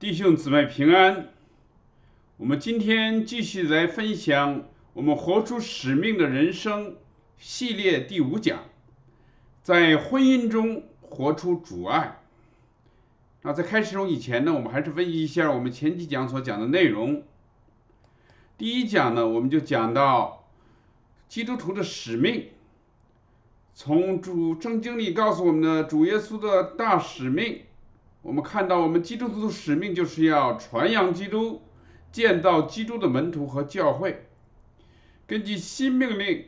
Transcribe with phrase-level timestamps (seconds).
[0.00, 1.30] 弟兄姊妹平安。
[2.36, 6.94] 我们今天继续来分享我们活出使命的人生
[7.36, 8.60] 系列第五讲，
[9.60, 12.20] 在婚姻中活出主爱。
[13.42, 17.24] 那在开始中以前呢，我们还是分析一下我们前几讲所讲的内容。
[18.56, 20.44] 第一讲呢，我们就讲到
[21.28, 22.50] 基督徒的使命，
[23.74, 27.62] 从主圣经里告诉我们的主耶稣的大使命。
[28.28, 31.62] 我们看到，我们基督徒的使命就是要传扬基督，
[32.12, 34.26] 建造基督的门徒和教会。
[35.26, 36.44] 根据新命令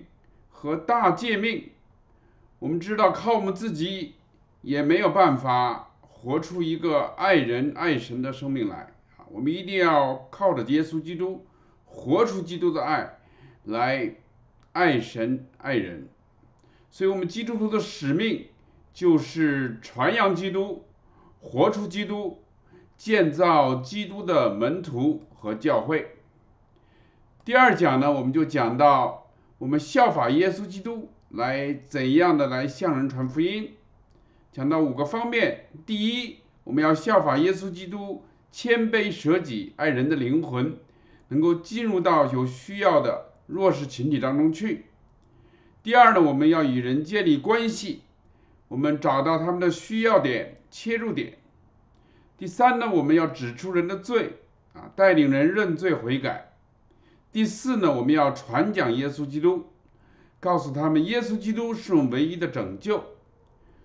[0.50, 1.70] 和大诫命，
[2.58, 4.16] 我们知道靠我们自己
[4.60, 9.24] 也没有办法活出一个爱人爱神的生命来啊！
[9.30, 11.47] 我们一定要靠着耶稣基督，
[11.86, 13.19] 活出基督的爱，
[13.64, 14.16] 来
[14.72, 16.10] 爱神爱人。
[16.91, 18.48] 所以，我们基督徒的使命
[18.92, 20.84] 就是传扬基督。
[21.40, 22.42] 活出基督，
[22.96, 26.16] 建造基督的门徒和教会。
[27.44, 29.27] 第二讲呢，我们就讲到
[29.58, 33.74] 我们效法耶稣基督，来怎样的来向人传福音。
[34.52, 40.77] 讲到五个方面：第一，我们要效法耶稣基督，谦卑舍己，爱人的灵魂，
[41.28, 44.82] 能够进入到有需要的弱势群体当中去；
[45.82, 48.02] 第二呢，我们要与人建立关系，
[48.69, 50.59] 我们找到他们的需要点。
[50.70, 51.38] 切入点。
[52.38, 54.38] 第三呢，我们要指出人的罪
[54.72, 56.54] 啊，带领人认罪悔改。
[57.30, 59.66] 第四呢，我们要传讲耶稣基督，
[60.41, 63.04] 告诉他们耶稣基督是我们唯一的拯救。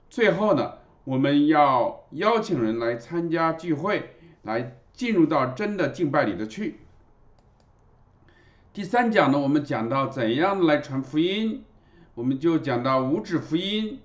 [0.10, 6.80] 最后呢，我们要邀请人来参加聚会，来进入到真的敬拜里的去。
[8.72, 11.66] 第三讲呢，我们讲到怎样来传福音，
[12.14, 14.00] 我们就讲到五指福音。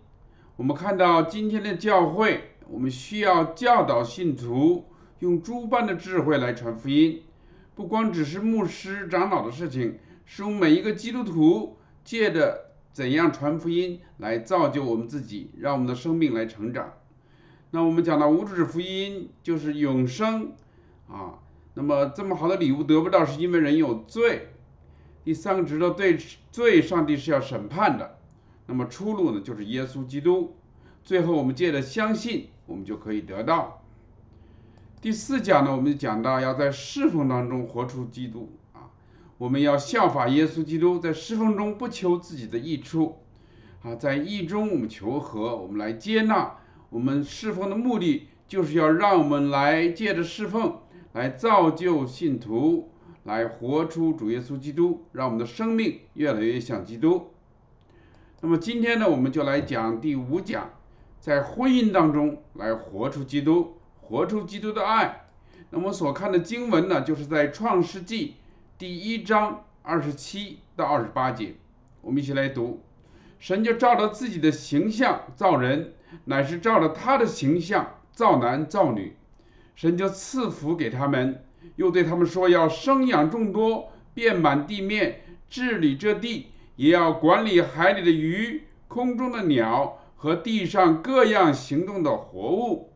[0.56, 2.49] 我们看到今天的教会。
[2.70, 4.84] 我们需要教导信徒
[5.18, 7.20] 用诸般的智慧来传福音，
[7.74, 16.92] 不光只是牧师长老的事情，是我们每一个基督徒借着怎样传福音来造就我们自己，让我们的生命来成长。
[17.72, 20.52] 那我们讲到无主福音就是永生
[21.08, 21.40] 啊，
[21.74, 24.50] 那么这么好的礼物得不到，是因为人有罪。
[25.24, 26.16] 第三个知道对
[26.52, 28.18] 罪，上帝是要审判的。
[28.66, 30.54] 那么出路呢，就是耶稣基督。
[31.02, 32.46] 最后我们借着相信。
[32.70, 33.82] 我们就可以得到。
[35.00, 38.86] 第四讲呢，我们就讲到要在侍奉当中活出基督啊，
[39.38, 43.16] 我们要效法耶稣基督，在侍奉中不求自己的益处
[43.82, 46.58] 啊，在义中我们求和，我们来接纳。
[46.90, 50.78] 我们侍奉的目的就是要让我们来借着侍奉
[51.12, 52.90] 来造就信徒，
[53.24, 57.30] 来活出主耶稣基督，让我们的生命越来越像基督。
[58.42, 60.70] 那么今天呢，我们就来讲第五讲。
[61.20, 65.26] 在婚姻当中来活出基督，活出基督的爱。
[65.68, 68.36] 那么所看的经文呢，就是在创世纪
[68.78, 71.54] 第一章二十七到二十八节。
[72.00, 72.82] 我们一起来读：
[73.38, 75.92] 神就照着自己的形象造人，
[76.24, 79.14] 乃是照着他的形象造男造女。
[79.74, 81.44] 神就赐福给他们，
[81.76, 85.20] 又对他们说：要生养众多，遍满地面，
[85.50, 89.98] 治理这地，也要管理海里的鱼，空中的鸟。
[90.22, 92.90] 和地上各样行动的活物，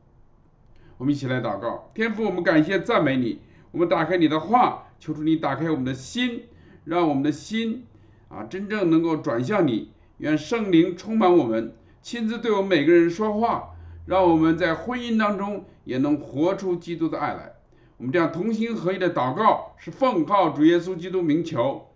[0.99, 1.91] 我们一起来祷告。
[1.95, 3.41] 天父，我们感谢赞美你。
[3.71, 6.43] 我们打开你的话，求主你打开我们的心，
[6.85, 7.87] 让我们的心
[8.29, 9.91] 啊真正能够转向你。
[10.19, 13.71] 愿圣灵充满我们，亲自对我们每个人说话，
[14.05, 17.55] 让我们在婚姻当中也能活出基督的爱来。
[17.97, 21.89] 我们这样同心合一的祷告，是奉靠主耶稣基督名求，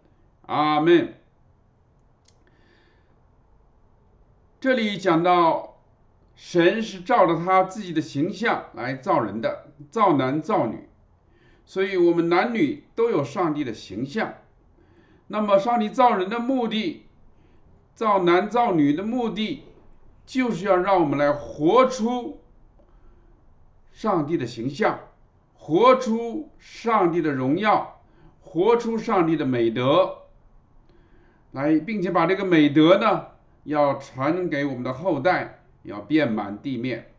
[0.46, 1.17] 阿门。
[4.60, 5.76] 这里讲到，
[6.34, 10.88] 神是照着他自己的形象来造人的，造男造女，
[11.64, 14.34] 所以我们男女都有上帝的形象。
[15.28, 17.06] 那么，上帝造人的目的，
[17.94, 19.62] 造男造女的目的，
[20.26, 22.40] 就是要让我们来活出
[23.92, 24.98] 上帝的形象，
[25.54, 28.00] 活出上帝的荣耀，
[28.40, 30.22] 活出上帝的美德，
[31.52, 33.37] 来，并且把这个美德呢。
[33.68, 37.12] 要传给我们的后代，要遍满地面。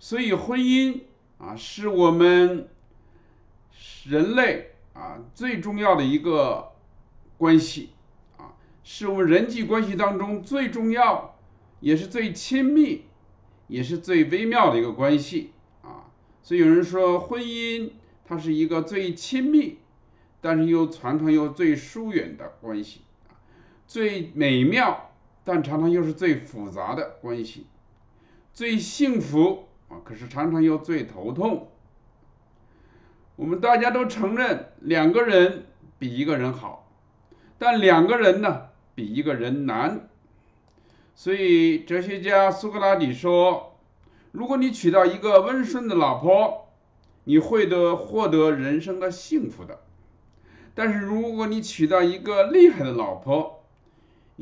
[0.00, 1.02] 所以婚姻
[1.38, 2.68] 啊，是我们
[4.04, 6.72] 人类啊最重要的一个
[7.38, 7.90] 关系
[8.36, 11.38] 啊，是我们人际关系当中最重要，
[11.78, 13.04] 也是最亲密，
[13.68, 15.52] 也是最微妙的一个关系
[15.82, 16.10] 啊。
[16.42, 17.90] 所以有人说，婚姻
[18.24, 19.78] 它是一个最亲密，
[20.40, 23.02] 但是又常常又最疏远的关系。
[23.92, 25.10] 最美妙，
[25.44, 27.66] 但常常又是最复杂的关系；
[28.54, 31.68] 最幸福啊，可是常常又最头痛。
[33.36, 35.66] 我们大家都承认两个人
[35.98, 36.90] 比一个人好，
[37.58, 40.08] 但两个人呢比一个人难。
[41.14, 43.76] 所以哲学家苏格拉底说
[44.32, 46.68] ：“如果你娶到一个温顺的老婆，
[47.24, 49.74] 你会得获得人生的幸福的；
[50.74, 53.58] 但是如果你娶到一个厉害的老婆，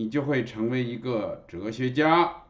[0.00, 2.44] 你就会成为一个哲学家。”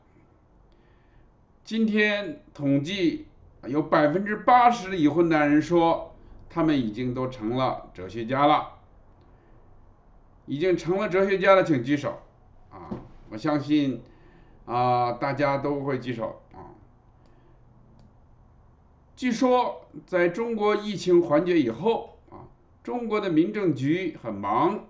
[1.64, 3.26] 今天统计
[3.67, 6.14] 有百分之八十的已婚男人说，
[6.49, 8.76] 他们已经都成了哲学家了。
[10.47, 12.20] 已经成了哲学家的，请举手。
[12.70, 12.88] 啊，
[13.31, 14.00] 我相信。
[14.64, 16.70] 啊，大家都会举手啊。
[19.17, 22.47] 据说，在中国疫情缓解以后啊，
[22.85, 24.85] 中国的民政局很忙，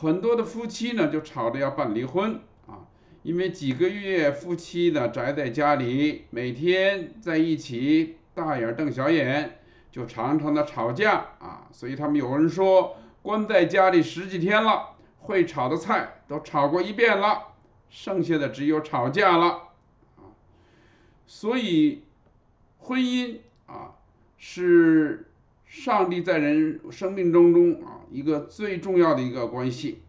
[0.00, 2.88] 很多的夫妻呢就吵着要办离婚啊，
[3.22, 9.58] 因为几个月夫妻呢宅在家里，每天在一起大眼瞪小眼，
[9.92, 17.48] 就常常的吵架啊，所以他们有人说，关在家里十几天了，会炒的菜都炒过一遍了。
[17.90, 19.48] 剩下的只有吵架了，
[20.16, 20.32] 啊，
[21.26, 22.04] 所以
[22.78, 23.96] 婚姻啊
[24.38, 25.29] 是
[25.70, 30.02] 上帝在人生命当中啊一个最重要的一个关系。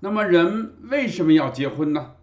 [0.00, 2.14] 那么人为什么要结婚呢？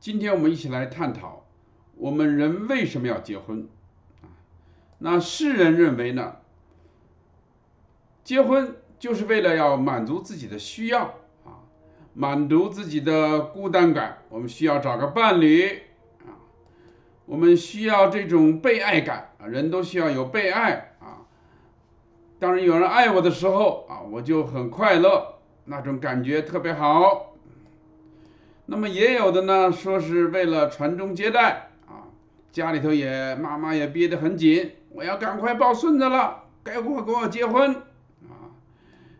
[0.00, 1.46] 今天我们一起来探讨，
[1.94, 3.68] 我们人为什么要结婚？
[4.22, 4.26] 啊，
[4.98, 6.38] 那世人认为呢，
[8.24, 11.04] 结婚就是为了要满足自己的需要
[11.44, 11.62] 啊。
[12.12, 15.82] 满足自己的孤单感，我们需要找个伴侣
[16.26, 16.34] 啊，
[17.26, 21.26] 我们需要这种被爱感人都需要有被爱啊。
[22.38, 25.34] 当然有人爱我的时候啊，我就很快乐，
[25.64, 27.34] 那种感觉特别好。
[28.66, 32.08] 那么也有的呢，说是为了传宗接代啊，
[32.50, 37.74] 家里头也妈妈也憋得很紧，我要赶快抱孙子了，该我跟我结婚
[38.22, 38.50] 啊。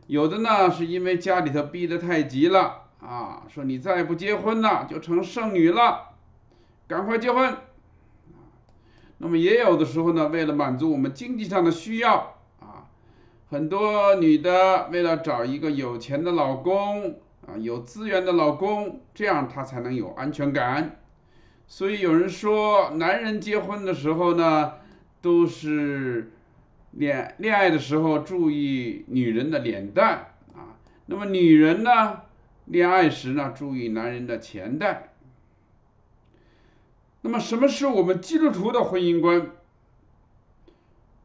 [0.07, 2.79] 有的呢，是因为家里头逼得太急了。
[3.01, 6.11] 啊，说你再不结婚呢，就成剩女了，
[6.87, 7.57] 赶快结婚。
[9.25, 12.91] 那么也有的时候呢，为了满足我们经济上的需要啊，
[13.49, 20.97] 很多女的为了找一个有钱的老公啊，有资源的老公，这样她才能有安全感。
[21.69, 24.73] 所以有人说，男人结婚的时候呢，
[25.21, 26.33] 都是
[26.91, 30.75] 恋恋爱的时候注意女人的脸蛋啊，
[31.07, 32.23] 那么女人呢？
[32.65, 35.12] 恋爱时呢，注意男人的钱袋。
[37.25, 39.53] 那么，什么是我们基督徒的婚姻观？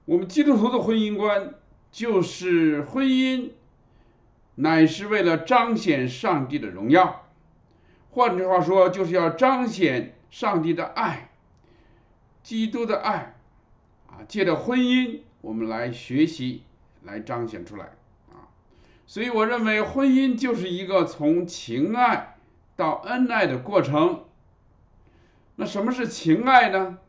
[0.06, 1.56] 我们基督徒的婚姻观
[1.92, 3.50] 就是婚姻
[4.56, 7.28] 乃是为了彰显上帝的荣耀。
[8.12, 11.32] 换句话说，就是要彰显上帝的爱，
[12.44, 13.36] 基督的爱
[14.08, 16.62] 啊，借着婚姻，我们来学习，
[17.02, 17.86] 来彰显出来
[18.30, 18.54] 啊。
[19.08, 22.38] 所以，我认为婚姻就是一个从情爱
[22.76, 24.26] 到恩爱的过程。
[25.58, 27.00] 那什么是情爱呢？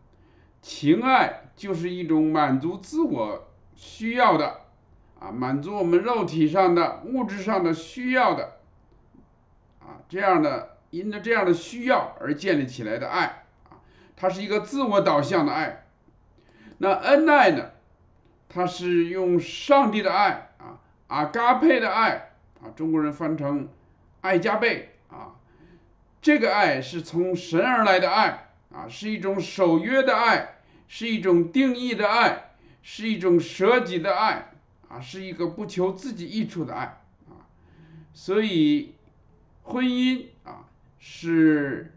[0.61, 4.62] 情爱就是一种满足自我需要的，
[5.21, 8.56] 啊，满足我们肉体上的、物质上的需要的，
[9.81, 13.79] 啊，这样的因着这样的需要而建立起来的爱，啊，
[14.17, 15.85] 它是一个自我导向的爱。
[16.79, 17.71] 那恩爱呢？
[18.49, 20.81] 它是用上帝的爱啊。
[21.08, 22.32] 阿嘎佩的爱
[22.63, 23.69] 啊，中国人翻成
[24.22, 25.37] 爱加倍啊，
[26.20, 34.53] 这个爱是从神而来的爱啊，是一种守约的爱，是一种定义的爱，是一种舍己的爱
[34.89, 37.48] 啊，是一个不求自己益处的爱啊，
[38.13, 38.94] 所以
[39.63, 41.94] 婚姻啊是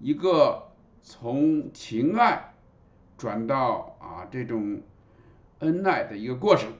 [0.00, 2.54] 一个从情爱
[3.16, 4.82] 转到啊这种
[5.60, 6.72] 恩爱的一个过程。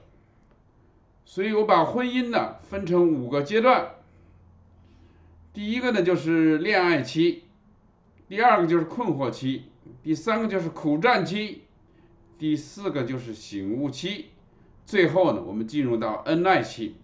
[1.25, 3.91] 所以我把婚姻呢分成五个阶段。
[5.53, 7.43] 第一个呢就是恋爱期，
[8.27, 9.63] 第二个就是困惑期，
[10.03, 11.63] 第三个就是苦战期，
[12.37, 14.27] 第四个就是醒悟期，
[14.85, 16.95] 最后呢我们进入到恩爱期。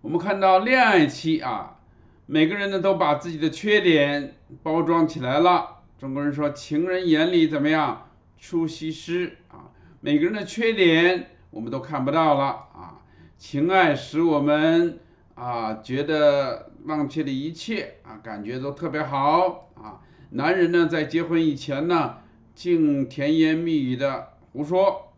[0.00, 1.78] 我们看到恋爱期啊，
[2.26, 5.82] 每个人呢都把自己的缺点包装起来了。
[5.98, 9.70] 中国人说情人眼里怎么样出西施啊，
[10.00, 11.28] 每个人的缺点。
[11.52, 12.98] 我们都看不到了啊！
[13.36, 14.98] 情爱使我们
[15.34, 20.00] 啊觉得忘却了一切啊，感觉都特别好啊。
[20.30, 22.16] 男人呢，在结婚以前呢，
[22.54, 25.12] 竟甜言蜜语的胡说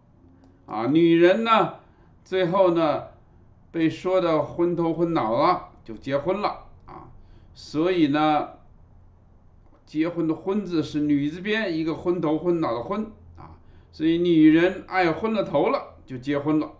[0.66, 1.74] 啊；女人呢，
[2.24, 3.04] 最后呢，
[3.70, 7.10] 被说的昏头昏脑了，就结婚了啊。
[7.54, 8.48] 所以呢，
[9.86, 13.06] 结婚的婚字是女字边一个昏头昏脑的昏
[13.36, 13.58] 啊，
[13.92, 16.72] 所以女人爱昏了头了就结婚了。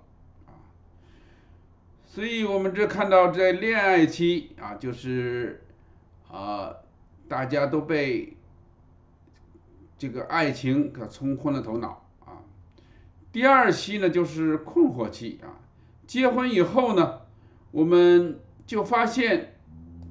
[2.14, 5.64] 所以我们这看到在恋爱期啊，就是
[6.30, 6.73] 啊，
[7.26, 8.37] 大家都被
[9.99, 12.38] 这个爱情给冲昏了头脑啊。
[13.33, 15.59] 第二期呢就是困惑期啊，
[16.06, 17.23] 结婚以后呢，
[17.73, 19.56] 我们就发现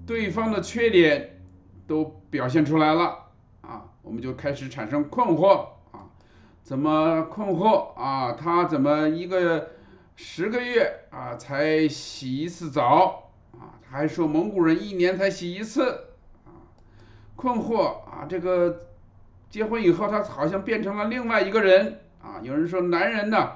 [0.05, 1.29] 对方的缺点。
[1.85, 3.25] 都表现出来了
[3.59, 6.07] 啊，我们就开始产生困惑啊，
[6.63, 8.31] 怎么困惑啊？
[8.31, 9.72] 他怎么一个
[10.15, 13.79] 十个月啊才洗一次澡啊？
[13.83, 16.07] 他还说蒙古人一年才洗一次
[16.45, 16.69] 啊，
[17.35, 18.25] 困惑啊！
[18.29, 18.87] 这个
[19.49, 22.39] 结婚以后他好像变成了另外一个人啊。
[22.41, 23.53] 有人说男人呢，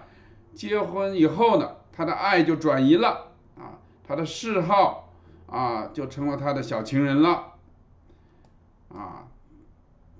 [0.53, 5.13] 结婚以后呢，他的爱就转移了啊，他的嗜好
[5.47, 7.53] 啊就成了他的小情人了。
[8.89, 9.27] 啊，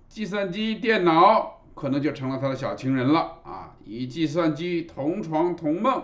[0.08, 3.76] 计算机、电脑可能就成了他的小情人了啊！
[3.86, 6.04] 与计算机同床同梦，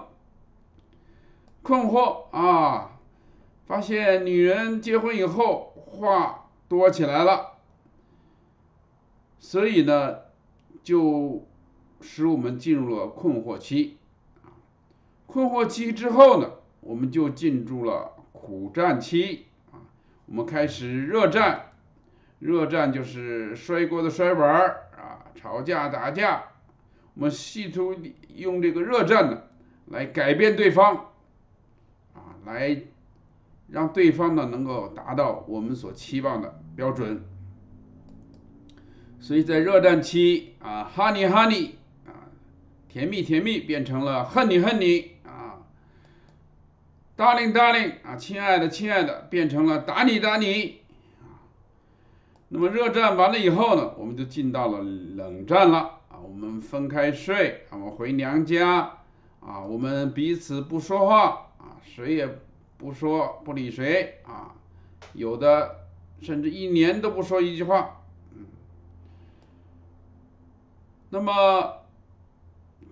[1.63, 2.99] 困惑啊！
[3.65, 7.53] 发现女人结婚以后话多起来了，
[9.39, 10.17] 所以呢，
[10.83, 11.47] 就
[12.01, 13.97] 使我们进入了困惑期。
[15.25, 16.51] 困惑期之后呢，
[16.81, 19.79] 我们就进入了苦战期啊！
[20.25, 21.69] 我们开始热战。
[22.39, 26.43] 热战就是摔锅的摔碗儿啊，吵架打架，
[27.13, 27.95] 我们试图
[28.35, 29.43] 用这个热战呢
[29.85, 31.12] 来改变对方，
[32.45, 32.81] 来
[33.69, 37.23] 让对方呢能够达到我们所期望的标准。
[39.19, 41.69] 所以在热战期啊，honey honey
[42.05, 42.27] 啊，
[42.89, 45.63] 甜蜜甜蜜变成了恨你恨你啊
[47.15, 50.79] ，darling darling 啊，亲爱的亲爱的变成了打你打你。
[52.49, 56.19] 那么热战完了以后呢，我们就进到了冷战了啊。
[56.21, 58.97] 我们分开睡，我们回娘家
[59.39, 62.27] 啊，我们彼此不说话啊，谁也
[62.77, 64.53] 不说不理谁啊，
[65.13, 65.87] 有的
[66.21, 68.03] 甚至一年都不说一句话。
[68.33, 68.45] 嗯，
[71.09, 71.77] 那么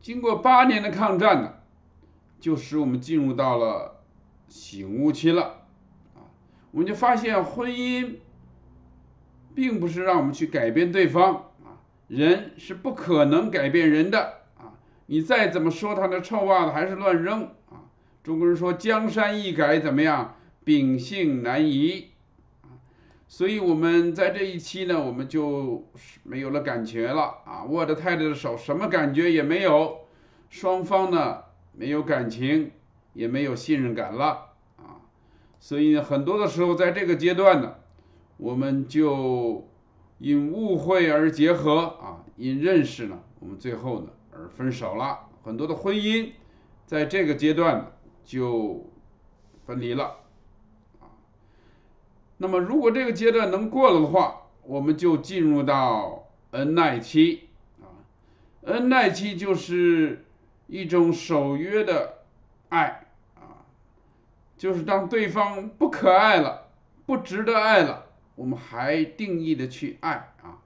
[0.01, 1.53] 经过八年的抗战呢，
[2.39, 4.01] 就使我们进入到了
[4.47, 5.65] 醒悟期了
[6.15, 6.25] 啊，
[6.71, 8.15] 我们就发现婚姻。
[9.53, 11.33] 并不是让我们去改变对方
[11.65, 11.75] 啊，
[12.07, 17.53] 人是不可能改变人的啊，你再怎么说他的臭袜子还是乱扔。
[18.23, 20.35] 中国人说江山易改，怎么样？
[20.63, 22.09] 秉性难移
[22.61, 22.77] 啊。
[23.27, 25.87] 所以我们在这一期呢，我们就
[26.23, 30.01] 没有了感觉了啊，握着太太的手，什么感觉也没有，
[30.49, 31.39] 双方呢
[31.73, 32.71] 没有感情，
[33.13, 35.01] 也没有信任感了啊。
[35.59, 37.75] 所以很多的时候，在这个阶段呢。
[38.37, 39.69] 我们就
[40.17, 45.27] 因误会而结合啊，因认识呢，我们最后呢而分手了。
[45.43, 46.31] 很多的婚姻
[46.87, 47.85] 在这个阶段呢
[48.23, 48.89] 就
[49.65, 50.17] 分离了
[50.99, 51.11] 啊。
[52.37, 57.49] 那么如果这个阶段能过了的话，我们就进入到恩爱期
[57.81, 58.01] 啊。
[58.63, 60.25] 恩爱期就是
[60.67, 62.19] 一种守约的
[62.69, 63.65] 爱啊，
[64.57, 66.67] 就是当对方不可爱了，
[67.05, 68.07] 不值得爱了。
[68.35, 70.59] 我们还定义的去爱啊，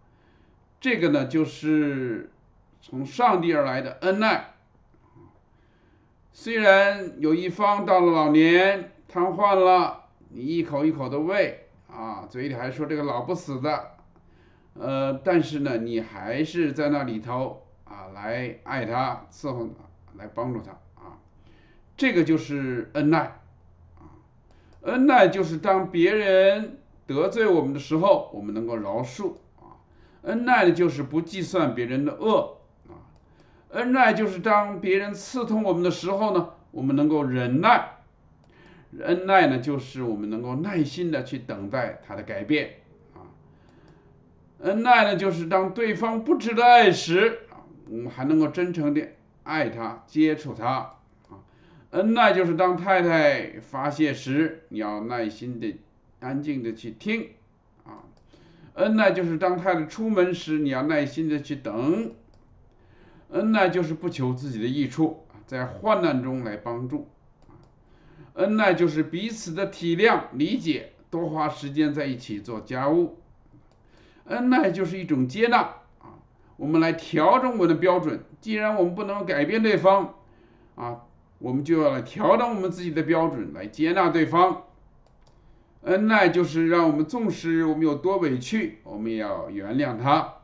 [0.79, 2.31] 这个呢就是
[2.81, 4.54] 从上帝而来的恩爱。
[6.37, 13.91] 虽然有一方到了老年瘫痪了，你一口一口的喂啊，嘴里还说这个老不死的，
[14.73, 19.85] 呃，但是呢，你还是在那里头啊来爱他，伺候他，
[20.17, 21.15] 来帮助他啊，
[21.95, 23.39] 这个就是恩爱
[23.97, 24.19] 啊，
[24.81, 26.79] 恩爱就是当别人。
[27.07, 29.77] 得罪我们的时候，我们能够饶恕啊；
[30.23, 32.54] 恩爱的就是不计算别人的恶；
[33.75, 37.99] 恩爱就是当别人刺痛我们的时候呢，我们能够忍耐；
[38.99, 42.75] 恩爱呢，就是我们能够耐心的去等待他的改变
[43.13, 43.27] 啊；
[44.59, 49.09] 恩爱呢，就是当对方不值得爱时啊，我们还能够真诚的
[49.43, 50.67] 爱他、接触他
[51.29, 51.35] 啊；
[51.89, 55.77] 恩爱就是当太太发泄时，你要耐心的。
[56.21, 57.27] 安静的去听，
[57.83, 58.01] 啊，
[58.75, 62.13] 恩爱就是当太太出门时，你要耐心的去等。
[63.31, 67.09] 恩爱就是不求自己的益处，在患难中来帮助。
[68.33, 73.17] 恩爱就是彼此的体谅、理解，多花时间在一起做家务。
[74.25, 75.59] 恩爱就是一种接纳，
[75.99, 76.19] 啊，
[76.57, 78.23] 我们来调整我们的标准。
[78.41, 80.15] 既然我们不能改变对方，
[80.75, 81.01] 啊，
[81.39, 84.63] 我们就要来调整我们自己的标准，来接纳对方。
[85.81, 90.34] 恩爱就是让我们纵使我们有多委屈，我们也要原谅他。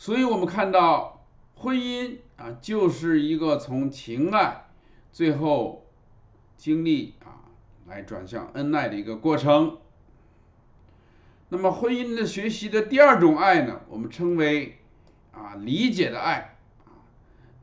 [0.00, 1.26] 所以我们看到
[1.56, 4.68] 婚姻啊，就是一个从情爱
[5.10, 5.84] 最后
[6.56, 7.50] 经历啊，
[7.88, 9.78] 来转向恩爱的一个过程。
[11.48, 14.78] 那么婚姻的学习的第二种爱呢，我们称为
[15.32, 16.56] 啊理解的爱。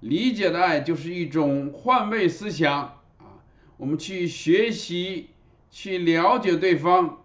[0.02, 3.40] 理解的爱就是一种换位思想啊，
[3.78, 5.30] 我们去学习、
[5.72, 7.24] 去了解对方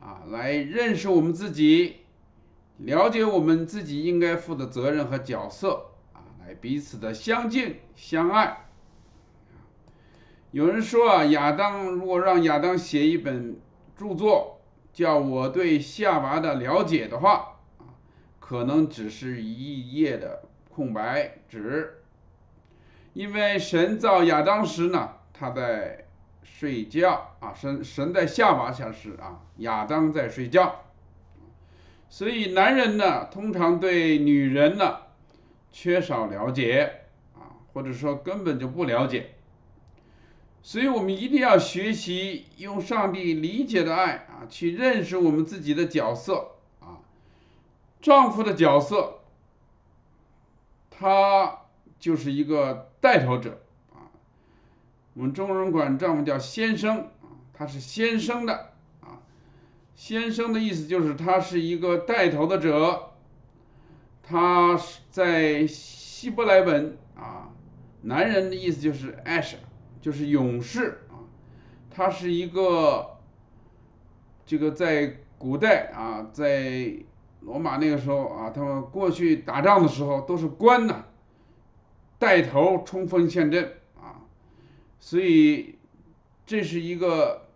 [0.00, 1.96] 啊，来认识我们自己。
[2.84, 8.66] 了解我们自己应该负的责任和角色啊，来彼此的相敬相爱。
[10.50, 13.56] 有人说啊，亚当如果让亚当写一本
[13.96, 14.60] 著作，
[14.92, 17.94] 叫我对夏娃的了解的话啊，
[18.40, 22.02] 可能只是一页的空白纸。
[23.12, 26.06] 因为神造亚当时呢，他在
[26.42, 30.80] 睡觉啊，神神在夏娃下时啊，亚当在睡觉。
[32.12, 34.98] 所以，男人呢，通常对女人呢
[35.70, 39.36] 缺少了解啊，或者说根本就不了解。
[40.60, 47.00] 所以我们一定要学习用上帝理解的爱啊，去认识我们自己的角色啊。
[48.02, 49.20] 丈夫的角色，
[50.90, 51.60] 他
[51.98, 53.62] 就是一个带头者
[53.94, 54.12] 啊。
[55.14, 58.71] 我们中国人管丈夫叫先生啊，他是先生的。
[59.94, 63.12] 先生的意思就是他是一个带头的者，
[64.22, 64.78] 他
[65.10, 67.50] 在希伯来文啊，
[68.02, 69.54] 男人的意思就是 ash，
[70.00, 71.22] 就是勇士啊，
[71.90, 73.18] 他是一个
[74.44, 76.92] 这个在古代啊，在
[77.40, 81.04] 罗马那个时候啊，他们过去打仗的时候都是官呐，
[82.18, 84.22] 带头冲锋陷阵啊，
[84.98, 85.76] 所以
[86.44, 87.46] 这是一个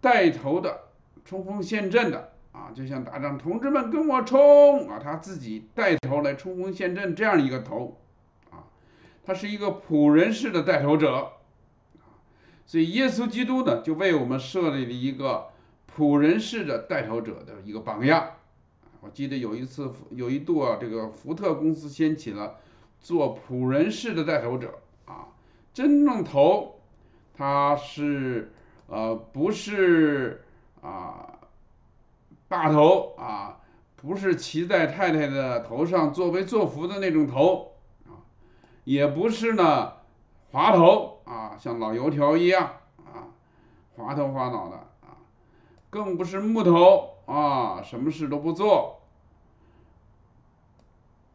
[0.00, 0.89] 带头的。
[1.24, 4.98] 冲锋陷阵的啊，就像打仗，同志们跟我冲啊！
[5.00, 7.96] 他自己带头来冲锋陷阵，这样一个头
[8.50, 8.66] 啊，
[9.24, 11.32] 他是一个仆人式的带头者。
[12.66, 15.48] 所以耶稣基督呢，就为我们设立了一个
[15.96, 18.32] 仆人式的带头者的一个榜样。
[19.00, 22.56] 我记得有一次，有一度啊，这个福特公司掀起了
[22.98, 25.28] 做仆人式的带头者啊，
[25.72, 26.80] 真正头
[27.36, 28.50] 他是
[28.88, 30.42] 呃不是。
[30.82, 31.38] 啊，
[32.48, 33.60] 大头啊，
[33.96, 37.74] 不是骑在太太的头上作威作福的那种头
[38.06, 38.24] 啊，
[38.84, 39.92] 也不是呢
[40.50, 43.28] 滑头啊，像老油条一样啊，
[43.94, 45.20] 滑头滑脑的啊，
[45.90, 49.02] 更不是木头啊，什么事都不做，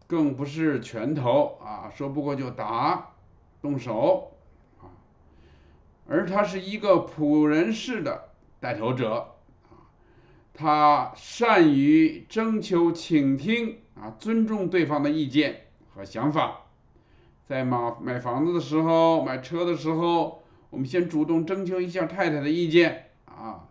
[0.08, 3.12] 更不是拳头啊，说不过就打，
[3.62, 4.34] 动手
[4.82, 4.90] 啊，
[6.08, 8.30] 而他是一个仆人式的
[8.60, 9.35] 带头者。
[10.58, 16.62] 他善于征求、倾听啊，尊重对方的意见和想法。
[17.46, 23.68] 在买买房子的时候、买车的时候，我们先主动征求一下太太的意见啊。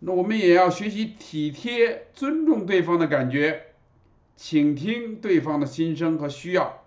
[0.00, 3.66] 那我们也要学习体贴、尊重对方的感觉，
[4.36, 6.82] 倾听对方的心声和需要。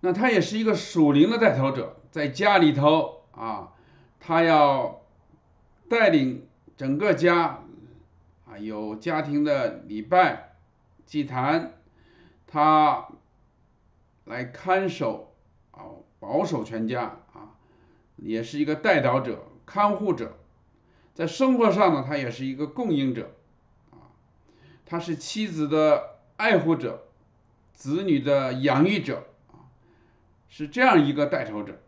[0.00, 3.72] 那他也是一个属灵的带头者，在家里头啊，
[4.20, 4.97] 他要。
[5.88, 6.46] 带领
[6.76, 7.64] 整个家
[8.46, 10.56] 啊，有家庭的礼拜、
[11.06, 11.80] 祭坛，
[12.46, 13.08] 他
[14.24, 15.34] 来看守
[15.70, 15.80] 啊，
[16.20, 17.56] 保守全家啊，
[18.16, 20.36] 也是一个带导者、看护者。
[21.14, 23.34] 在生活上呢，他也是一个供应者
[23.90, 24.12] 啊，
[24.84, 27.08] 他是妻子的爱护者，
[27.72, 29.66] 子女的养育者啊，
[30.48, 31.80] 是这样一个带头者。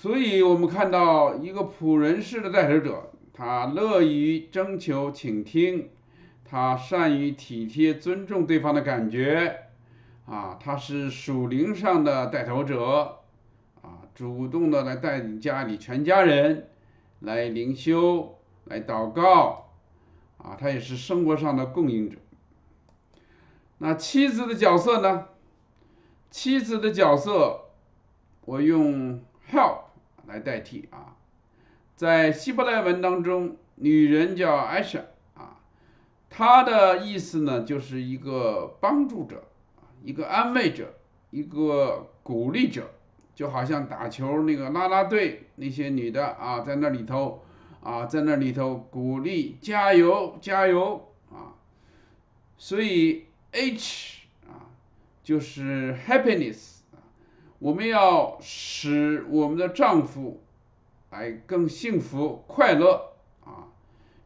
[0.00, 5.90] 所以我们看到一个仆人式的带头者，他乐于征求、倾听，
[6.44, 9.64] 他善于体贴、尊重对方的感觉，
[10.24, 13.22] 啊，他是属灵上的带头者，
[13.82, 16.68] 啊，主动的来带领家里全家人
[17.18, 19.72] 来灵修、来祷告，
[20.36, 22.16] 啊，他也是生活上的供应者。
[23.78, 25.26] 那妻子的角色呢？
[26.30, 27.62] 妻子的角色，
[28.44, 29.87] 我用 help。
[30.28, 31.16] 来代替啊，
[31.96, 35.00] 在希伯来文当中，女人叫艾莎
[35.34, 35.58] 啊，
[36.30, 39.48] 她的意思呢就是一个帮助者，
[40.04, 40.94] 一个安慰者，
[41.30, 42.90] 一个鼓励者，
[43.34, 47.42] 就好像打球那个啦啦队那些女的啊，在那里头
[47.82, 51.54] 啊，在那里头鼓励加油加油啊，
[52.56, 54.68] 所以 H 啊
[55.22, 56.77] 就是 happiness，
[57.58, 60.42] 我们要使我们的丈夫
[61.10, 63.12] 哎更幸福快乐
[63.44, 63.68] 啊。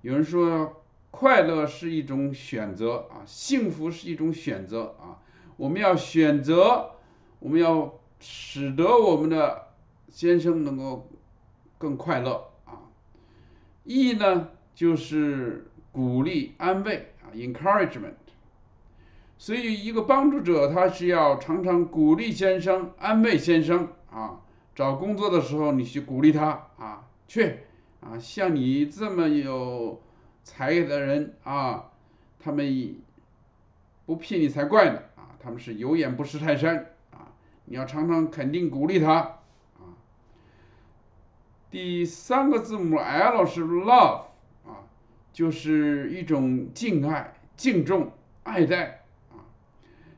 [0.03, 5.19] 有人说，快乐是一种选择啊，幸福是一种选择啊。
[5.57, 6.97] 我们要选择，
[7.39, 9.69] 我们要使得我们的
[10.09, 11.09] 先生能够
[11.79, 12.81] 更快乐啊。
[13.85, 18.15] E 呢，就是鼓励、安慰啊，encouragement。
[19.43, 24.39] 所以，一个帮助者他是要常常鼓励先生、安慰先生啊。
[24.73, 27.57] 找工作的时候，你去鼓励他啊，去
[28.01, 30.01] 啊，像你这么有
[30.45, 31.91] 才的人啊，
[32.39, 32.97] 他们
[34.07, 36.77] 不聘你才怪呢啊，他们是有眼不识泰山
[37.11, 37.27] 啊，
[37.65, 39.13] 你要常常肯定鼓励他
[39.75, 39.99] 啊。
[41.69, 44.21] 第三个字母 L 是 love
[44.65, 44.87] 啊，
[45.33, 48.13] 就是一种敬爱、敬重、
[48.45, 49.02] 爱戴。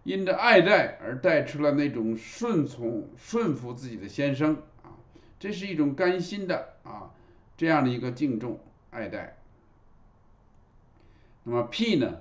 [0.04, 4.92] 因着爱戴而带出了那种顺从、顺服自己的先生啊，
[5.38, 7.10] 这是一种甘心的啊，
[7.56, 9.38] 这样的一个敬重、爱戴。
[11.42, 12.20] 那么 P 呢？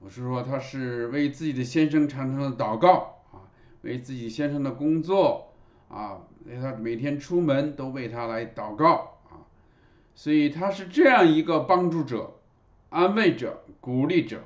[0.00, 3.46] 我是说他是为自己的先生常常的祷告啊，
[3.82, 5.52] 为自己先生的工作
[5.88, 9.46] 啊，为他每天出门都为他来祷告啊，
[10.16, 12.34] 所以他是这样一个帮助者、
[12.88, 14.42] 安慰者、鼓励者、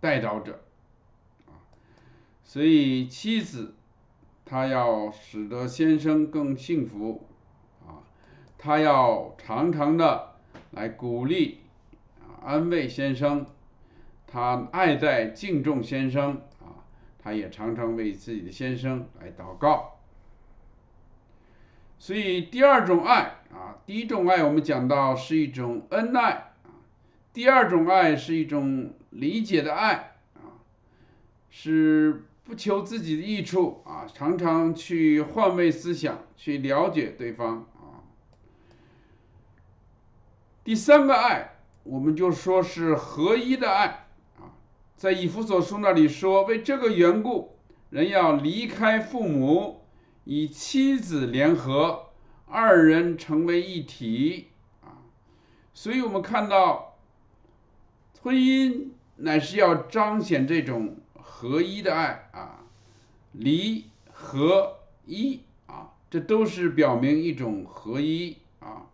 [0.00, 0.62] 带导者。
[2.48, 3.74] 所以妻子，
[4.44, 7.26] 她要使得先生更幸福，
[7.84, 8.06] 啊，
[8.56, 10.36] 她要常常的
[10.70, 11.58] 来鼓励、
[12.40, 13.44] 安慰先生，
[14.28, 16.86] 她爱戴、敬重先生，啊，
[17.18, 19.98] 她也常常为自己的先生来祷告。
[21.98, 26.70] 所以第二种爱，啊，第一种爱我们讲到是一种恩爱，啊，
[27.32, 30.62] 第二种爱是一种理解的爱，啊，
[31.50, 32.22] 是。
[32.46, 38.06] 不求自己的益处啊，常常去换位思想，去了解对方啊。
[40.62, 44.06] 第三个爱，我们就说是合一的爱
[44.38, 44.54] 啊。
[44.96, 47.56] 在以弗所书那里说，为这个缘故，
[47.90, 49.80] 人要离开父母，
[50.22, 52.10] 与妻子联合，
[52.46, 54.50] 二人成为一体
[54.82, 55.02] 啊。
[55.74, 56.96] 所以我们看到，
[58.22, 60.98] 婚姻乃是要彰显这种。
[61.38, 62.64] 合一的爱啊，
[63.32, 68.86] 离合一啊，这都是表明一种合一啊。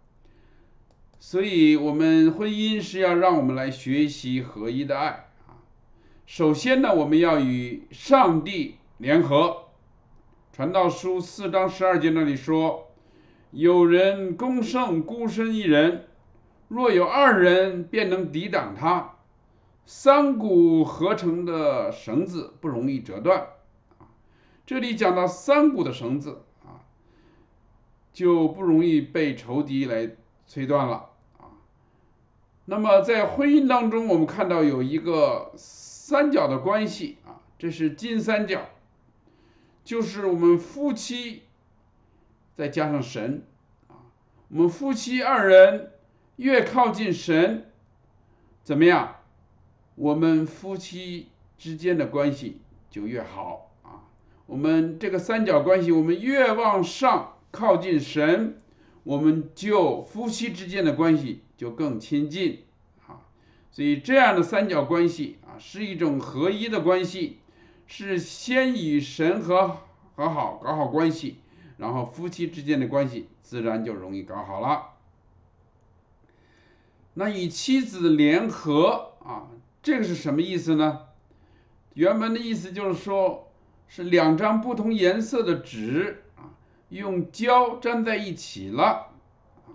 [1.21, 5.63] 所以，我们婚姻是要让我们来学习合一的爱啊。
[6.27, 9.69] 首先呢，我们要与上帝联合。
[10.53, 12.91] 传道书四章十二节那里说
[13.53, 16.09] ：“有人攻胜孤身一人，
[16.67, 19.11] 若有二人，便能抵挡他。”
[19.85, 23.49] 三股合成的绳子不容易折断，
[23.99, 24.07] 啊，
[24.65, 26.87] 这里讲到三股的绳子啊，
[28.13, 30.17] 就不容易被仇敌来
[30.49, 31.51] 摧断了啊。
[32.67, 38.69] 那么在婚姻当中，我们看到有一个三角的关系啊，这是金三角，
[39.85, 41.43] 就是我们夫妻
[42.55, 43.45] 再加上神
[43.89, 44.07] 啊，
[44.49, 45.93] 我们夫妻二人
[46.37, 47.73] 越靠近神，
[48.63, 49.17] 怎么样？
[50.03, 52.61] 我们夫妻之间的关系
[52.91, 54.03] 就越好啊！
[54.47, 58.61] 我们这个三角关系，我们越往上靠近神，
[59.05, 62.65] 我们就夫妻之间的关系就更亲近
[63.07, 63.23] 啊！
[63.71, 67.39] 所以这样的三角关系啊，是一种合一的关系，
[67.87, 69.79] 是先与神和
[70.17, 71.37] 和好搞好关系，
[71.77, 74.95] 然后夫妻之间的关系自然就容易搞好了。
[77.15, 79.47] 那与妻子联合啊。
[79.83, 81.01] 这个是什么意思呢？
[81.95, 83.51] 原文的意思就是说，
[83.89, 86.55] 是两张不同颜色的纸啊，
[86.91, 89.11] 用胶粘在一起了
[89.67, 89.75] 啊，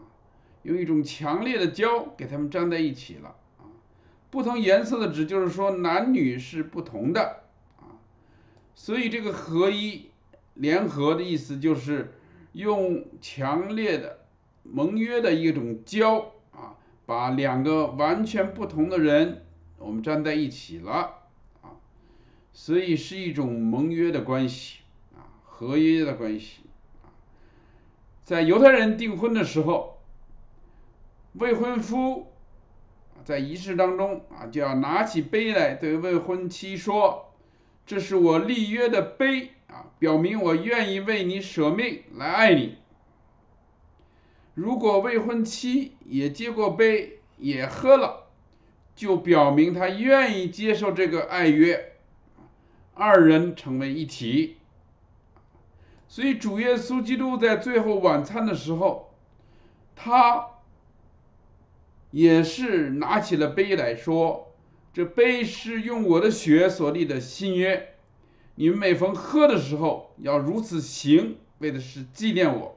[0.64, 3.68] 用一种强烈的胶给它们粘在一起了啊。
[4.30, 7.44] 不同颜色的纸就是说男女是不同的
[7.78, 8.00] 啊，
[8.74, 10.10] 所以这个合一
[10.54, 12.18] 联合的意思就是
[12.54, 14.20] 用强烈的
[14.64, 19.44] 盟约的一种胶啊，把两个完全不同的人。
[19.78, 21.22] 我们站在一起了
[21.62, 21.78] 啊，
[22.52, 24.80] 所以是一种盟约的关系
[25.16, 26.62] 啊，合约的关系
[27.04, 27.14] 啊。
[28.24, 30.00] 在犹太人订婚的时候，
[31.34, 32.32] 未婚夫
[33.24, 37.34] 在仪式当中啊，就要拿起杯来对未婚妻说
[37.86, 42.78] ：“这是我立约的杯啊，表明我愿意为你舍命来爱你。”
[44.56, 48.27] 如果未婚妻也接过杯，也喝了。
[48.98, 51.94] 就表明他愿意接受这个爱约，
[52.96, 54.58] 二人成为一体。
[56.08, 59.14] 所以主耶稣基督在最后晚餐的时候，
[59.96, 60.48] 他
[62.10, 64.56] 也是拿起了杯来说
[64.92, 67.94] ：“这杯是用我的血所立的新约，
[68.56, 72.76] 你们每逢喝的时候要如此行，为的是纪念我。”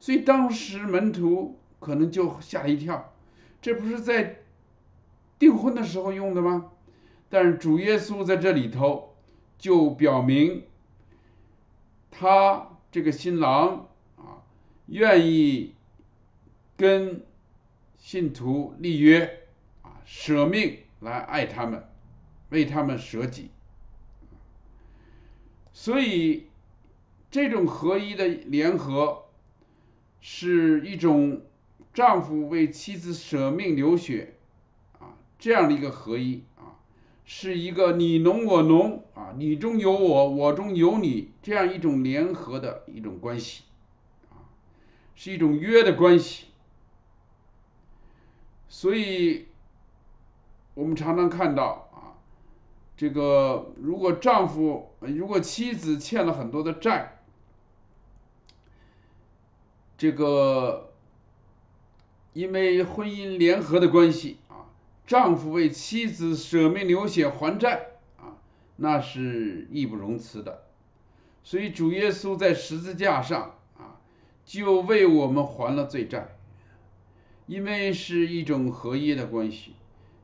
[0.00, 3.12] 所以当时门徒可能就吓了一跳，
[3.62, 4.40] 这不是在
[5.38, 6.72] 订婚的时候用的吗？
[7.28, 9.14] 但是主耶稣在这里头
[9.58, 10.64] 就表明，
[12.10, 14.42] 他这个新郎啊，
[14.86, 15.74] 愿意
[16.76, 17.22] 跟
[17.98, 19.44] 信徒立约
[19.82, 21.86] 啊，舍命来爱他们，
[22.48, 23.50] 为他们舍己。
[25.72, 26.46] 所以
[27.30, 29.24] 这种合一的联合，
[30.20, 31.42] 是一种
[31.92, 34.37] 丈夫为妻子舍命流血
[35.38, 36.76] 这样的一个合一啊。
[37.30, 43.64] 是一个你侬我侬啊，你中有我，我中有你，这样一种联合的一种关系，
[44.30, 44.48] 啊，
[45.14, 46.46] 是一种约的关系。
[48.66, 49.48] 所以，
[50.72, 52.16] 我们常常看到啊，
[52.96, 57.20] 这个如果丈夫如果妻子欠了很多的债，
[59.98, 60.94] 这个
[62.32, 64.38] 因为婚姻联合的关系。
[65.08, 67.86] 丈夫为妻子舍命流血还债
[68.18, 68.36] 啊，
[68.76, 70.64] 那是义不容辞的。
[71.42, 73.96] 所以主耶稣在十字架上啊，
[74.44, 76.36] 就为我们还了罪债。
[77.46, 79.72] 因为是一种合一的关系，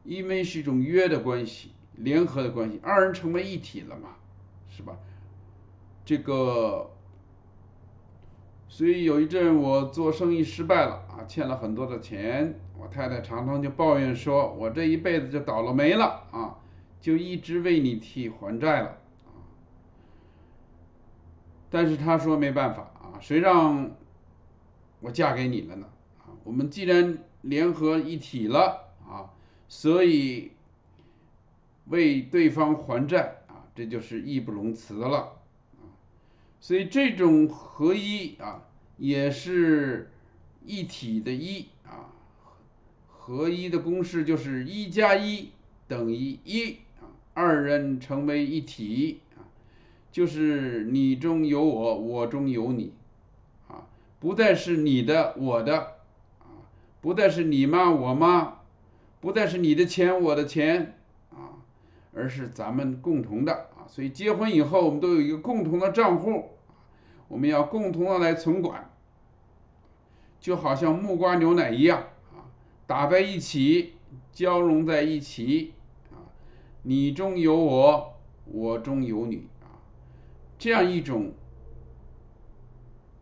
[0.04, 4.16] 因为是一种约的关系、联合的关系，二人成为一体了嘛，
[4.68, 4.98] 是吧？
[6.04, 6.90] 这个。
[8.68, 16.58] 所以有一阵我做生意失败了啊，欠了很多的钱，我太太常常就抱怨说，我这一辈子就倒了霉了啊，
[17.00, 18.88] 就一直为你替还债了
[19.26, 19.38] 啊。
[21.70, 23.90] 但是她说没办法啊，谁让
[25.00, 25.86] 我嫁给你了呢？
[26.18, 29.30] 啊，我们既然联合一体了啊，
[29.68, 30.50] 所以
[31.86, 35.32] 为对方还债啊，这就是义不容辞了。
[36.64, 38.62] 所以这种合一啊，
[38.96, 40.10] 也是
[40.64, 42.08] 一体的“一”啊，
[43.06, 45.50] 合一的公式就是一加一
[45.86, 49.44] 等于一啊，二人成为一体啊，
[50.10, 52.94] 就是你中有我，我中有你
[53.68, 53.84] 啊，
[54.18, 55.76] 不再是你的我的
[56.38, 56.64] 啊，
[57.02, 58.60] 不再是你妈我妈，
[59.20, 60.96] 不再是你的钱我的钱
[61.30, 61.60] 啊，
[62.14, 66.50] 而是咱们共同的所以结婚以后我们都有一个共同的账户。
[67.26, 68.90] 我们要共同的来存管，
[70.38, 71.98] 就好像木瓜牛奶一样
[72.32, 72.44] 啊，
[72.86, 73.94] 打在一起，
[74.30, 75.72] 交融在一起
[76.12, 76.20] 啊，
[76.82, 79.80] 你中有我，我中有你啊，
[80.58, 81.32] 这样一种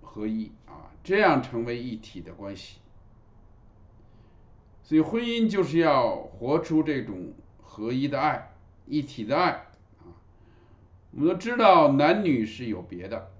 [0.02, 2.80] 合一啊，这样成为一体的关系。
[4.82, 8.52] 所以婚姻就是要活出这种合一的爱，
[8.84, 9.68] 一体的爱。
[11.12, 13.30] 我们都知道男女是有别的。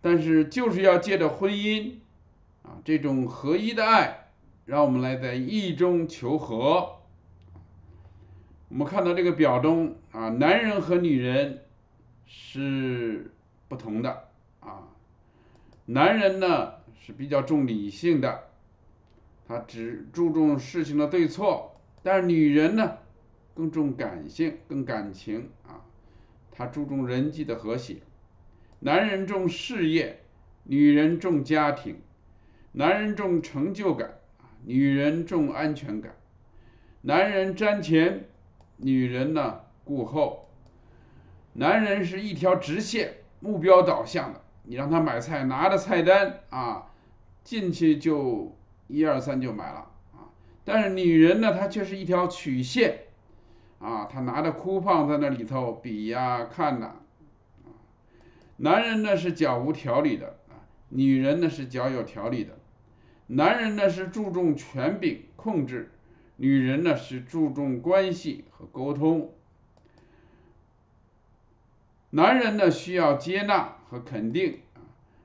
[0.00, 1.94] 但是就是要借着婚姻，
[2.62, 4.28] 啊，这种合一的爱，
[4.66, 6.96] 让我们来在意中求和。
[8.68, 11.60] 我们看到这个表中啊，男人和女人
[12.26, 13.30] 是
[13.68, 14.28] 不同的
[14.60, 14.88] 啊。
[15.86, 18.48] 男人呢是比较重理性的，
[19.46, 22.98] 他只注重事情的对错；但是女人呢
[23.54, 25.83] 更重感性、更感情啊，
[26.56, 27.96] 他注重人际的和谐。
[28.78, 30.20] 男人重事业，
[30.62, 31.96] 女人重家庭；
[32.72, 34.18] 男人重成就感，
[34.64, 36.12] 女人重安全感；
[37.02, 38.28] 男人瞻前，
[38.76, 40.48] 女人呢顾后。
[41.54, 44.40] 男人是一条直线，目标导向的。
[44.64, 46.90] 你让他买菜，拿着菜单啊，
[47.42, 50.32] 进去就一二三就买了啊。
[50.64, 53.03] 但是女人呢，她却是一条曲线，
[53.84, 56.96] 啊，他拿着箍棒在那里头比呀看呐。
[58.56, 62.58] 男人呢是脚无条理的啊，女人呢是脚有条理的。
[63.26, 65.92] 男人呢是注重权柄控制，
[66.36, 69.34] 女人呢是注重关系和沟通。
[72.08, 74.60] 男人呢需要接纳和肯定，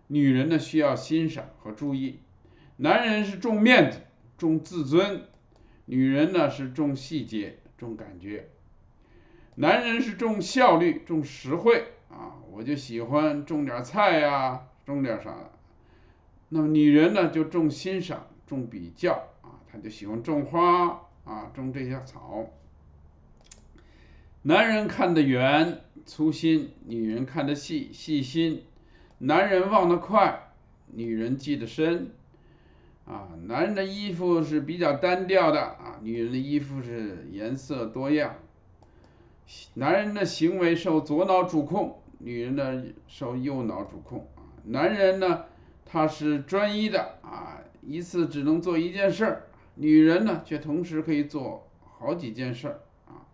[0.08, 2.20] 女人呢需要欣赏和注意。
[2.76, 4.02] 男人是重面子
[4.38, 5.24] 重自尊，
[5.86, 8.50] 女人呢是重细节重感觉。
[9.56, 11.86] 男人是重效率重实惠。
[12.10, 15.32] 啊，我就喜欢种点菜呀，种点啥。
[16.50, 19.14] 那么女人呢，就重欣赏，重比较
[19.44, 22.48] 啊，她就喜欢种花啊，种这些草。
[24.42, 28.64] 男人看得远，粗心；女人看得细，细心。
[29.20, 30.54] 男人忘得快，
[30.88, 32.12] 女人记得深。
[33.10, 38.36] 啊，男人的衣服是比较单调的啊，女人的衣服是颜色多样。
[39.74, 44.28] 男人的行为受左脑主控，女人呢受右脑主控。
[44.36, 45.46] 啊，男人呢
[45.88, 49.38] 他是专一的啊，一次只能做一件事儿；
[49.74, 53.26] 女人呢却同时可以做好几件事儿啊。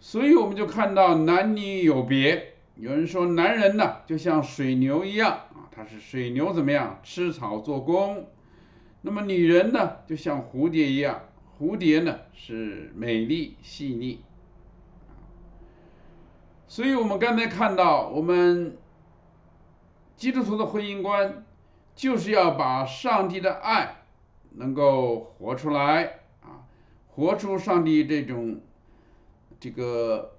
[0.00, 2.54] 所以我们就看到男女有别。
[2.74, 8.26] 有人说男人呢就像水牛一样啊，他是水牛怎么样吃草做工。
[9.06, 11.20] 那么女人呢就像蝴蝶一样，
[11.56, 14.24] 蝴蝶呢是美丽细腻。
[16.66, 18.76] 所以我们刚才看到，我们
[20.16, 21.46] 基督徒的婚姻观
[21.94, 23.98] 就是要把上帝的爱
[24.50, 26.66] 能够活出来啊，
[27.06, 28.60] 活出上帝这种。
[29.58, 30.36] 这个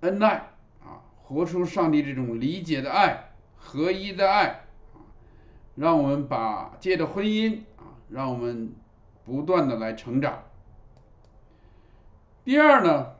[0.00, 0.50] 恩爱
[0.84, 4.64] 啊，活出上帝这种理解的爱、合一的爱，
[5.76, 7.60] 让我们把借着婚姻，
[8.10, 8.72] 让我们
[9.24, 10.44] 不断的来成长。
[12.44, 13.14] 第二呢，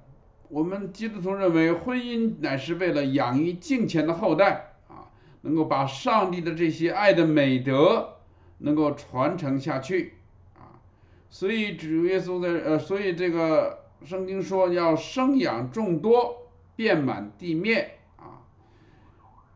[0.49, 5.11] 我们基督徒认为婚姻乃是为了养育敬虔的后代啊，
[5.43, 8.17] 能够把上帝的这些爱的美德
[8.59, 10.15] 能够传承下去
[10.55, 10.81] 啊，
[11.29, 13.85] 所以主耶稣的呃，所以这个。
[14.05, 18.47] 圣经说要生养众多，遍满地面啊。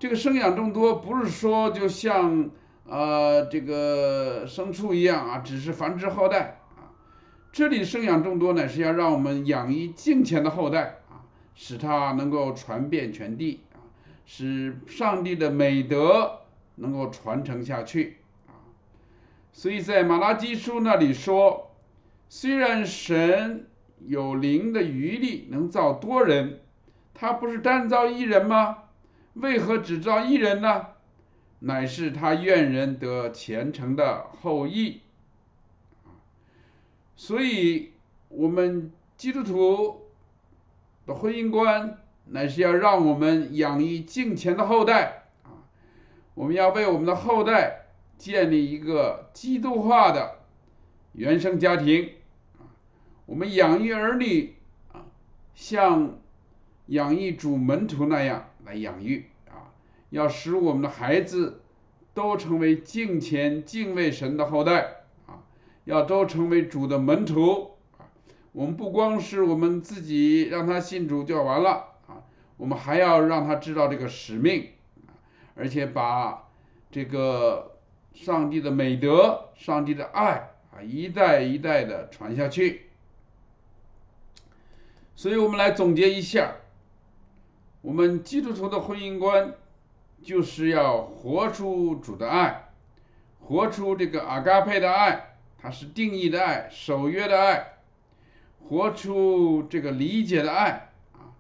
[0.01, 2.51] 这个生养众多不是说就像
[2.85, 6.91] 呃这个牲畜一样啊，只是繁殖后代啊。
[7.53, 13.83] 这里生养众多呢，是要让我们养育敬虔的后代啊，使它能够传遍全地啊，
[14.27, 16.41] 使上帝的美德
[16.77, 18.59] 能够传承下去啊。
[19.53, 21.75] 所以在马拉基书那里说，
[22.29, 23.67] 虽然神。
[24.05, 26.59] 有灵的余力能造多人，
[27.15, 28.79] 他不是单造一人吗？
[29.35, 30.87] 为何只造一人呢？
[31.65, 35.01] 乃是他愿人得虔诚的后裔。
[37.15, 37.93] 所以，
[38.29, 40.09] 我们基督徒
[41.07, 45.63] 的婚姻观乃是要让我们养育敬虔的后代啊！
[46.35, 47.87] 我们要为我们的后代
[48.19, 50.41] 建立一个基督化的
[51.13, 52.11] 原生家庭。
[53.27, 54.57] 我们养育儿女
[54.93, 55.05] 啊，
[55.55, 56.19] 像
[56.87, 59.27] 养育主门徒那样来养育，
[60.13, 61.63] 要使我们的孩子
[62.13, 65.41] 都成为敬虔敬畏神的后代啊，
[65.85, 68.05] 要都成为主的门徒啊。
[68.53, 71.71] 我们不光是我们自己让他信主就完了
[72.07, 72.21] 啊，
[72.59, 74.69] 我们还要让他知道这个使命，
[75.55, 76.47] 而且把
[76.91, 77.79] 这个
[78.13, 82.91] 上帝的美德、上帝的爱啊，一代一代的传下去。
[85.17, 86.57] 所以我们来总结一下，
[87.81, 89.55] 我们基督徒的婚姻观，
[90.23, 92.71] 就是要活出主的爱，
[93.41, 97.79] 活出这个阿嘎佩的爱，它是定义的爱、守约的爱，
[98.69, 101.35] 活出这个理解的爱啊，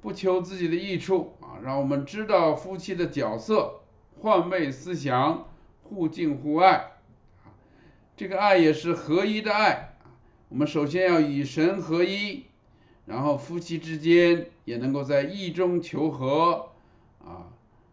[0.00, 3.80] 不求自己的益处啊，让我们知道夫妻的角色，
[4.20, 5.46] 换位思想，
[5.82, 6.92] 互敬互爱。
[8.16, 9.94] 这个爱也是合一的爱
[10.50, 12.44] 我们首先要与神合一。
[13.06, 16.69] 然后夫妻之间也能够在意中求和，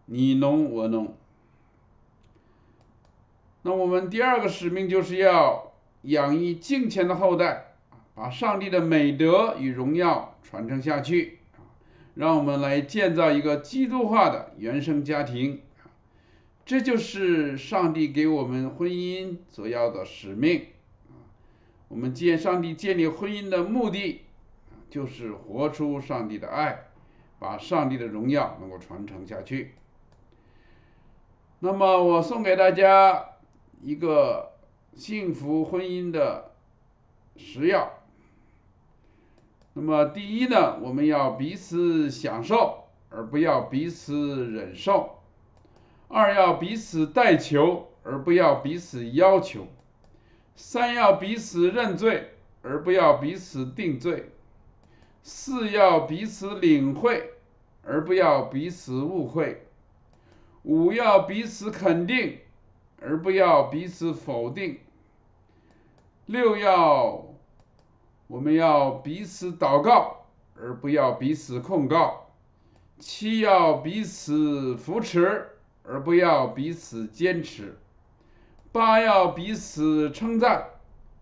[0.08, 1.15] 你侬我侬。
[3.62, 7.76] 那我们第二个使命就是要养育敬虔的后代，
[8.15, 11.39] 把上帝的美德与荣耀传承下去，
[12.15, 15.62] 让我们来建造一个基督化的原生家庭，
[16.65, 20.67] 这就是上帝给我们婚姻所要的使命，
[21.89, 24.22] 我们建上帝建立婚姻的目的。
[24.89, 26.86] 就是活出上帝的爱，
[27.39, 29.74] 把上帝的荣耀能够传承下去。
[31.60, 33.30] 那么，我送给大家
[33.82, 34.52] 一个
[34.93, 36.52] 幸福婚姻的
[37.36, 37.93] 食药。
[39.74, 45.18] 那么，第一呢，我们要彼此享受，而不要彼此忍受；
[46.08, 49.64] 二要彼此代求，而不要彼此要求；
[50.55, 54.30] 三要彼此认罪，而不要彼此定罪。
[55.24, 57.32] 四要彼此领会，
[57.84, 59.66] 而不要彼此误会；
[60.68, 62.39] 五要彼此肯定，
[63.01, 64.80] 而不要彼此否定；
[66.26, 67.26] 六要
[68.28, 70.26] 我们要彼此祷告，
[70.59, 72.28] 而不要彼此控告；
[72.99, 75.47] 七要彼此扶持，
[75.84, 77.78] 而不要彼此坚持；
[78.74, 80.65] 八要彼此称赞，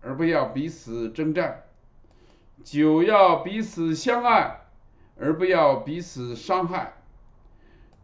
[0.00, 1.62] 而不要彼此征战。
[2.64, 4.62] 九要彼此相爱，
[5.16, 6.94] 而不要彼此伤害；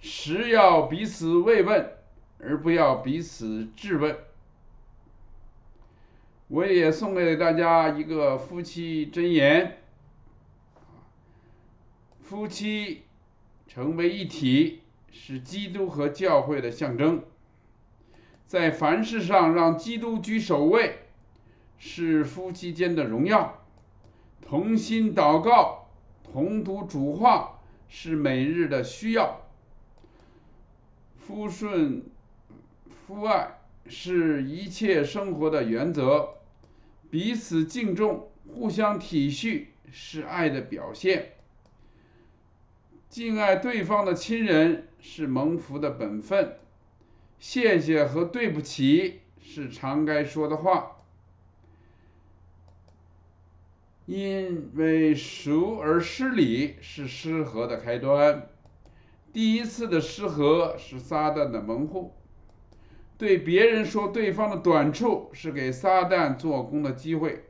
[0.03, 1.93] 时要彼此慰问，
[2.41, 4.17] 而不要彼此质问。
[6.49, 9.79] 我也送给大家一个夫妻箴言：
[12.21, 13.03] 夫妻
[13.69, 14.81] 成为一体，
[15.13, 17.23] 是基督和教会的象征。
[18.45, 20.99] 在凡事上让基督居首位，
[21.79, 23.61] 是夫妻间的荣耀；
[24.43, 25.87] 同心祷告、
[26.25, 29.42] 同读主话，是每日的需要；
[31.25, 32.03] 夫顺
[33.07, 36.35] 夫爱，是一切生活的原则；
[37.11, 41.21] 彼此敬重、互相体恤，是爱的表现；
[43.09, 46.57] 敬爱对方的亲人，是蒙福的本分。
[47.39, 51.03] 谢谢和对不起是常该说的话，
[54.07, 58.49] 因为熟而失礼是失和的开端。
[59.33, 62.15] 第一次的失和是撒旦的门户，
[63.17, 67.45] 对别人说对方的短处是给撒旦做工的机会，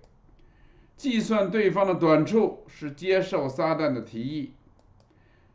[0.96, 4.52] 计算对方的短处是接受撒旦的提议，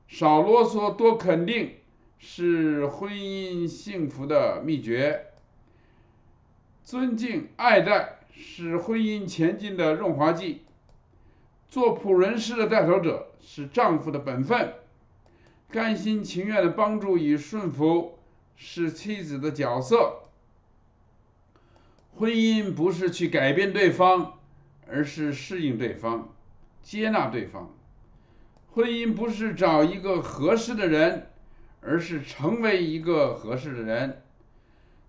[0.08, 1.72] 少啰嗦多肯定。
[2.20, 5.28] 是婚姻幸福的秘诀。
[6.84, 10.64] 尊敬爱戴是婚姻前进的润滑剂。
[11.68, 14.74] 做仆人式的带头者是丈夫的本分。
[15.70, 18.20] 甘心情愿的帮助与顺服
[18.56, 20.24] 是妻子的角色。
[22.16, 24.40] 婚姻不是去改变对方，
[24.88, 26.34] 而是适应对方，
[26.82, 27.76] 接纳对方。
[28.72, 31.28] 婚姻不是找一个合适的人。
[31.80, 34.22] 而是成为一个合适的人，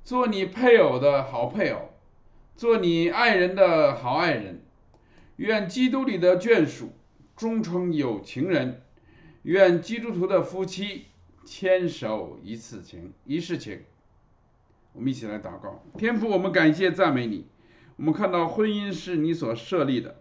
[0.05, 1.95] 做你配偶的好配偶，
[2.55, 4.63] 做你爱人的好爱人。
[5.37, 6.93] 愿基督里的眷属
[7.35, 8.83] 终成有情人，
[9.43, 11.07] 愿基督徒的夫妻
[11.45, 13.81] 牵手一次情一世情。
[14.93, 17.47] 我们一起来祷告，天父，我们感谢赞美你。
[17.97, 20.17] 我们看到婚姻是你所设立的，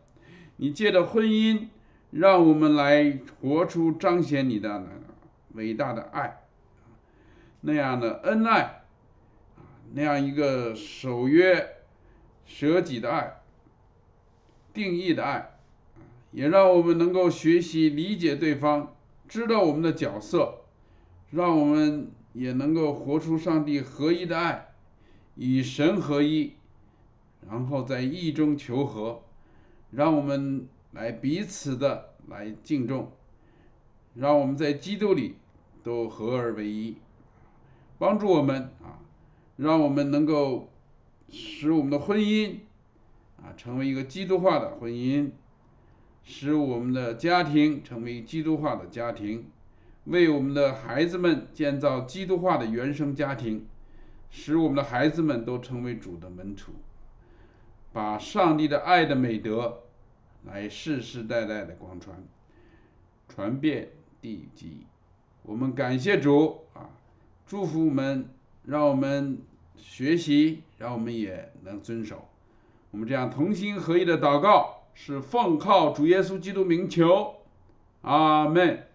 [0.58, 1.68] 你借着婚姻，
[2.12, 4.86] 让我们来活出彰显你的。
[5.54, 6.44] 伟大的爱，
[7.62, 8.84] 那样的恩爱，
[9.94, 11.78] 那样一个守约、
[12.46, 13.42] 舍己的爱，
[14.72, 15.58] 定义的爱，
[16.32, 18.96] 也让我们能够学习理解对方，
[19.28, 20.62] 知道我们的角色，
[21.32, 24.70] 让我们也能够活出上帝合一的爱，
[25.36, 26.54] 与神合一，
[27.50, 29.24] 然后在义中求和，
[29.92, 33.12] 让我们来彼此的来敬重，
[34.14, 35.36] 让我们在基督里。
[35.84, 36.98] 都合而为一，
[37.98, 39.00] 帮助我们啊，
[39.56, 40.68] 让我们能够
[41.30, 42.58] 使我们的婚姻
[43.38, 45.32] 啊成为一个基督化的婚姻，
[46.30, 49.46] 使我们的家庭成为基督化的家庭，
[50.04, 53.66] 为我们的孩子们建造基督化的原生家庭，
[54.30, 56.74] 使我们的孩子们都成为主的门徒，
[57.94, 59.84] 把上帝的爱的美德
[60.46, 62.22] 来世世代代的广传，
[63.30, 63.88] 传遍
[64.22, 64.86] 地极。
[65.44, 66.90] 我们感谢主啊，
[67.46, 68.30] 祝福我们，
[68.66, 69.42] 让我们
[69.78, 72.28] 学习，让我们也能遵守。
[72.92, 77.36] 我们这样同心合一的祷告，是奉靠主耶稣基督名求，
[78.02, 78.88] 阿门。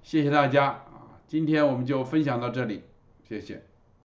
[0.00, 2.84] 谢谢大家啊，今天我们就分享到这里，
[3.28, 3.65] 谢谢。